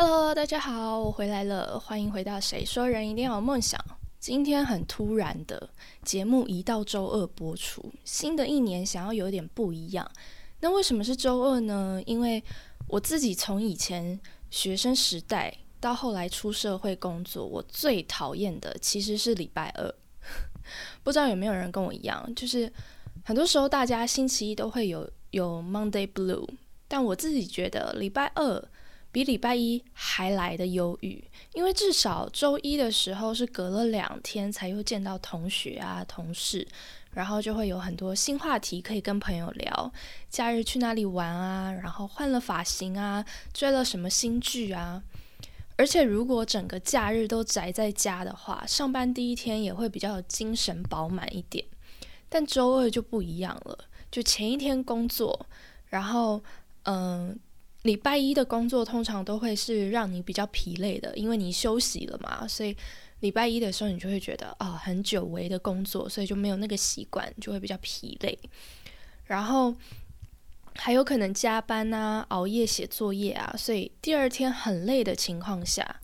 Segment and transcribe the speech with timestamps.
[0.00, 3.80] Hello，大家好，我回来了，欢迎回到《谁说人一定要有梦想》。
[4.20, 5.70] 今天很突然的，
[6.04, 7.92] 节目移到周二播出。
[8.04, 10.08] 新的一年想要有点不一样，
[10.60, 12.00] 那为什么是周二呢？
[12.06, 12.40] 因为
[12.86, 19.92] 我自己从以前学生时代到后来出社会工作，我最讨厌的其实是礼拜二。
[21.02, 22.72] 不知道有没有人跟我一样，就是
[23.24, 26.48] 很多时候大家星期一都会有有 Monday Blue，
[26.86, 28.64] 但我自己觉得礼拜二。
[29.10, 36.68] 比礼拜一还来的忧郁，因为至少周一的时候是隔了两天才又见到同学啊、同事，
[37.12, 39.92] 然后就会有很多新话题可以跟朋友聊。
[40.28, 41.72] 假日去哪里玩啊？
[41.72, 43.24] 然后换了发型啊？
[43.54, 45.02] 追了什么新剧啊？
[45.76, 51.64] 而且如果整个假日都宅在家的话，上班第一天也会比较精神饱满一点。
[52.28, 53.78] 但周二就不一样了，
[54.10, 55.46] 就前一天工作，
[55.88, 56.44] 然后
[56.82, 57.38] 嗯。
[57.82, 62.76] 礼拜一的工作通常都会是让你比较疲累的，因为你休息了嘛，所以
[63.20, 68.36] 礼拜一的时候你就会觉得啊，很久违的工作，所以就没有那个习惯，就会比较疲累。
[69.26, 69.72] 然后
[70.74, 76.00] 还有可能加班啊、熬夜写作业啊，所以第二天很累的情况下，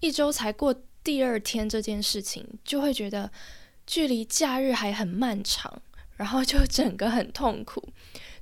[0.00, 3.30] 一周才过第二天这件事情，就会觉得
[3.86, 5.80] 距离假日还很漫长，
[6.16, 7.88] 然后就整个很痛苦。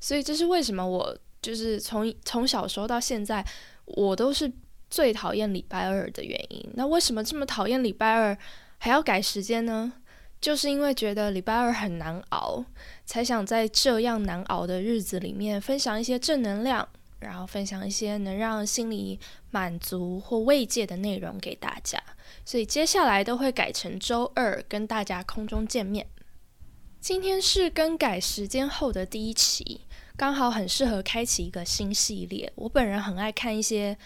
[0.00, 1.18] 所以这是为什么我。
[1.42, 3.44] 就是从从小时候到现在，
[3.84, 4.50] 我都是
[4.90, 6.70] 最讨厌礼拜二的原因。
[6.74, 8.36] 那为什么这么讨厌礼拜二，
[8.78, 9.92] 还要改时间呢？
[10.40, 12.64] 就是因为觉得礼拜二很难熬，
[13.04, 16.88] 才想在这样难熬的日子里面分享一些正能量，
[17.18, 22.02] 然后分享一些能让心里满足或慰藉的内容给大家。
[22.44, 26.06] 所以接下来都会改成周二跟大家空中见面。
[27.00, 29.82] 今天是更改时间后的第一期。
[30.20, 32.52] 刚好很适合开启一个新系列。
[32.54, 33.96] 我本人很爱看一些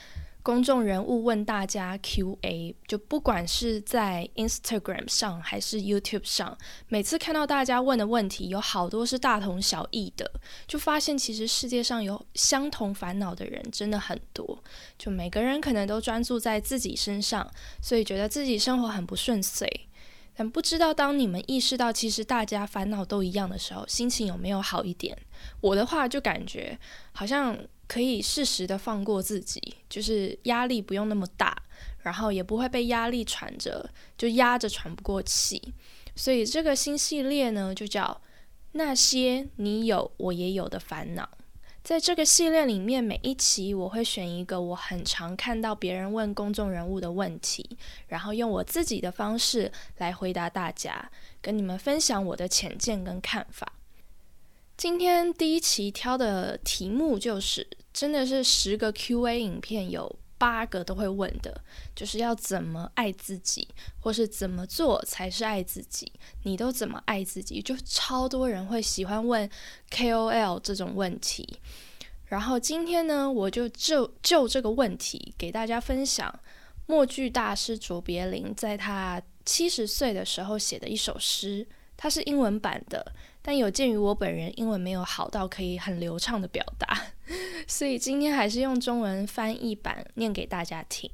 [0.45, 10.31] 公众人物问大家 Q&A，就不管是在 Instagram 上还是 YouTube 上，每次看到大家问的问题，有好多是大同小异的，
[10.69, 14.63] 就发现其实世界上有相同烦恼的人真的很多。
[14.97, 17.51] 就每个人可能都专注在自己身上，
[17.83, 19.69] 所以觉得自己生活很不顺遂。
[20.37, 25.17] 但不知道，当你们意识到其实大家烦恼都一样的时候，心情有没有好一点？
[25.61, 26.79] 我的话就感觉
[27.13, 27.57] 好像
[27.87, 31.57] 可以适时的放过自己，就是压力不用那么大，
[32.03, 35.73] 然后也不会被压力喘着，就压着喘不过气。
[36.17, 38.21] 所以这个新系列呢，就叫
[38.73, 41.29] 那些你有我也有的烦恼。
[41.85, 47.77] 在这个系列里面，每一期我会选一个我很常看到别人问公众人物的问题，
[48.09, 51.11] 然后用我自己的方式来回答大家，
[51.43, 53.71] 跟你们分享我的浅见跟看法。
[54.79, 60.17] 今天第一期挑的题目就是，真的是十个 Q&A 影片有。
[60.39, 61.61] 八个都会问的，
[61.95, 63.69] 就是要怎么爱自己，
[64.01, 66.13] 或是怎么做才是爱自己？
[66.43, 67.61] 你都怎么爱自己？
[67.63, 69.49] 就超多人会喜欢问
[69.91, 71.59] KOL 这种问题。
[72.27, 76.41] 然后今天呢，我就就就这个问题给大家分享
[76.87, 81.67] 默剧大师卓别林在他七十岁的时候写的一首诗。
[81.97, 87.01] 它是英文版的，但有鉴于我本人英文没有好到可以很流畅的表达，
[87.67, 91.11] 所以今天还是用中文翻译版念给大家听。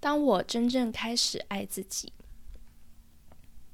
[0.00, 2.12] 当我真正开始爱自己，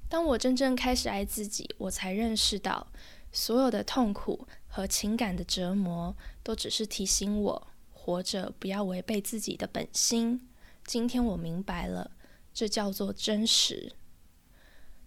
[0.08, 2.86] 当我真正开始爱自己，我才认识到，
[3.30, 10.48] 所有的痛苦和情感的折磨，都只是提醒我活着不要违背自己的本心。
[10.84, 12.10] 今天我明白了，
[12.52, 13.92] 这叫做真实。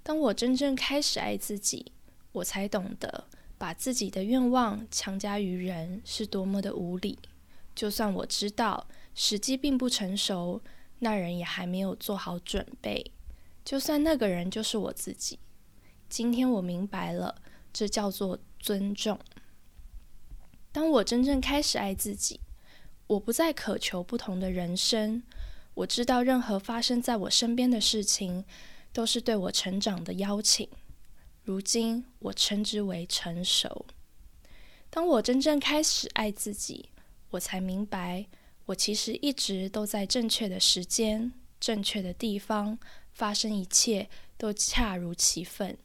[0.03, 1.91] 当我真正开始爱自己，
[2.31, 3.27] 我才懂得
[3.65, 7.17] 把自己的愿望强加于人是多么的无理。
[7.73, 10.61] 就算我知道时机并不成熟，
[10.99, 13.11] 那人也还没有做好准备。
[13.63, 15.39] 就算那个人就是我自己，
[16.07, 17.41] 今天我明白了，
[17.73, 19.19] 这叫做尊重。
[20.71, 22.39] 当我真正开始爱自己，
[23.07, 25.23] 我不再渴求不同的人生。
[25.73, 28.45] 我知道任何发生在我身边的事情。
[28.93, 30.69] 都是对我成长的邀请，
[31.45, 33.85] 如今我称之为成熟。
[34.89, 36.89] 当我真正开始爱自己，
[37.29, 38.25] 我才明白，
[38.65, 42.79] 我其实一直都在正确的时间、正确的地方
[43.11, 44.09] 发生，一切
[44.39, 45.77] 都恰如其分。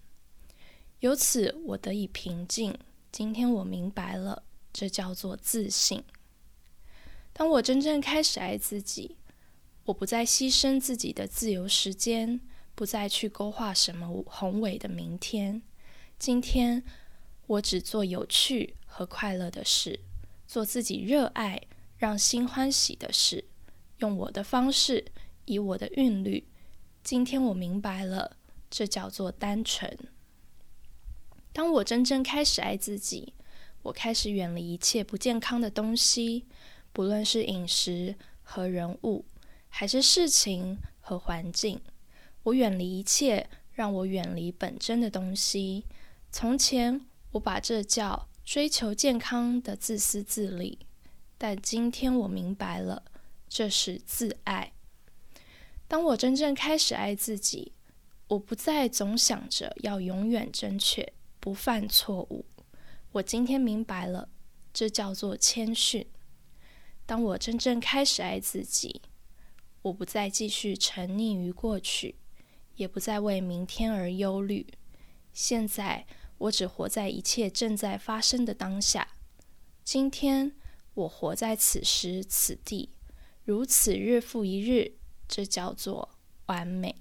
[1.01, 2.75] 由此，我得以平静。
[3.13, 6.03] 今天我明白了，这叫做自信。
[7.35, 9.17] 当我真正开始爱自己，
[9.85, 12.41] 我不再牺牲自己的自由时间。
[12.81, 15.61] 不再去勾画什么宏伟的明天。
[16.19, 16.83] 今天，
[17.47, 20.01] 我只做有趣和快乐的事，
[20.49, 21.61] 做自己热爱，
[21.99, 23.45] 让心欢喜的事，
[23.99, 25.05] 用我的方式，
[25.45, 26.49] 以我的韵律。
[27.05, 28.39] 今天我明白了，
[28.71, 29.99] 这叫做单纯。
[31.53, 33.35] 当我真正开始爱自己，
[33.83, 36.47] 我开始远离一切不健康的东西，
[36.95, 39.27] 不论是饮食和人物，
[39.69, 41.79] 还是事情和环境。
[42.45, 45.85] 我远离一切让我远离本真的东西。
[46.31, 47.01] 从前
[47.33, 50.79] 我把这叫追求健康的自私自利，
[51.37, 53.05] 但今天我明白了，
[53.49, 54.73] 这是自爱。
[55.87, 57.73] 当我真正开始爱自己，
[58.29, 61.13] 我不再总想着要永远正确。
[61.43, 62.45] 不犯错误，
[63.13, 64.29] 我今天明白了，
[64.75, 66.07] 这叫做谦逊。
[67.07, 69.01] 当我真正开始爱自己，
[69.81, 72.17] 我不再继续沉溺于过去，
[72.81, 74.67] 也不再为明天而忧虑。
[75.35, 76.07] 现在，
[76.39, 79.07] 我只活在一切正在发生的当下。
[79.85, 80.53] 今天，
[80.95, 82.89] 我活在此时此地，
[83.45, 84.95] 如此日复一日，
[85.29, 86.09] 这叫做
[86.47, 86.97] 完美。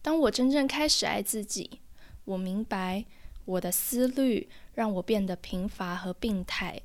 [0.00, 1.80] 当我真正开始爱自己。
[2.26, 3.06] 我明白，
[3.44, 6.82] 我的思虑让我变得贫乏和病态。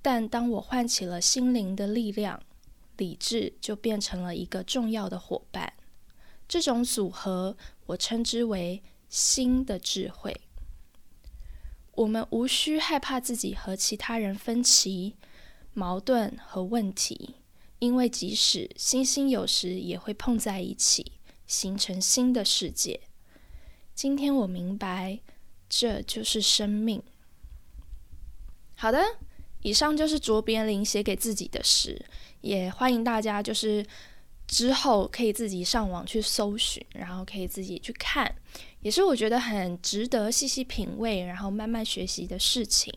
[0.00, 2.40] 但当我唤起了心灵的力量，
[2.96, 5.72] 理智就变成了一个重要的伙伴。
[6.50, 7.56] 这种组合，
[7.86, 10.36] 我称之为新的智慧。
[11.92, 15.14] 我们无需害怕自己和其他人分歧、
[15.72, 17.36] 矛盾和问题，
[17.78, 21.12] 因为即使星星有时也会碰在一起，
[21.46, 23.00] 形成新的世界。
[23.94, 25.20] 今天我明白，
[25.68, 27.00] 这就是生命。
[28.74, 29.00] 好的，
[29.62, 32.04] 以上就是卓别林写给自己的诗，
[32.40, 33.86] 也欢迎大家就是
[34.50, 38.34] 之后可以自己上网去搜寻，然后可以自己去看。
[38.80, 42.92] 也是我觉得很值得细细品味，然后慢慢学习的事情。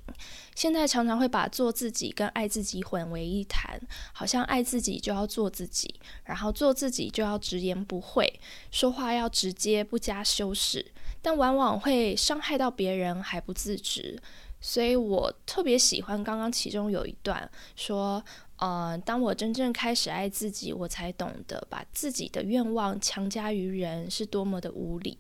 [0.56, 3.80] 现在常常会把做自己跟爱自己混为一谈，
[4.14, 8.40] 好像爱自己就要做自己，然后做自己就要直言不讳，
[8.72, 10.84] 说话要直接不加修饰，
[11.22, 14.20] 但往往会伤害到别人还不自知。
[14.60, 18.24] 所以我特别喜欢刚刚其中有一段说，
[18.64, 25.18] 呃，当我真正开始爱自己，我才懂得把自己的愿望强加于人是多么的无理。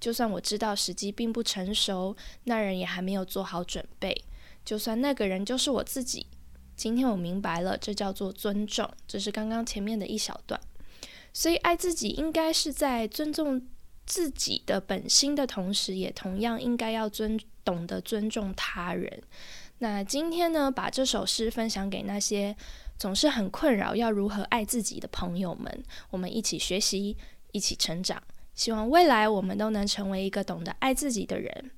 [0.00, 4.24] 就算我知道时机并不成熟，那人也还没有做好准备。
[4.64, 6.26] 就算那个人就是我自己，
[6.74, 8.90] 今天我明白了，这叫做尊重。
[9.06, 10.60] 这是刚刚前面的一小段。
[11.32, 13.64] 所以爱自己应该是在尊重
[14.04, 19.22] 自己的本心的同时，也同样应该要尊懂得尊重他人。
[19.82, 22.54] 那今天呢，把这首诗分享给那些
[22.96, 27.16] 总是很困扰要如何爱自己的朋友们，我们一起学习，
[27.50, 28.22] 一起成长。
[28.54, 31.72] 希望未来我们都能成为一个懂得爱自己的人。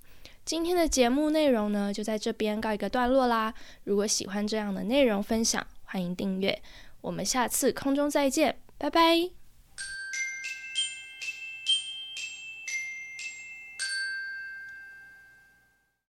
[0.44, 3.54] 今天的节目内容呢，就在这边告一个段落啦。
[3.84, 6.60] 如果喜欢这样的内容分享，欢迎订阅。
[7.00, 9.44] 我们下次空中再见，拜拜。